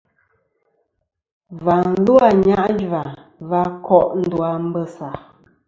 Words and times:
Và 1.65 1.77
lu 2.05 2.13
a 2.23 2.25
Anyajua 2.31 3.03
va 3.49 3.63
ko' 3.85 4.11
ndu 4.21 4.37
a 4.49 4.51
Mbessa. 4.65 5.09